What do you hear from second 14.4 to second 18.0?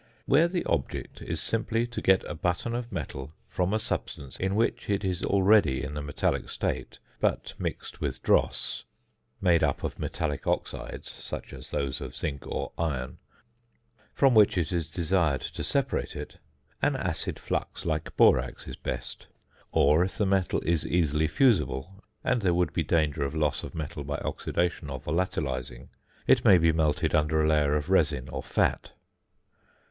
it is desired to separate it, an acid flux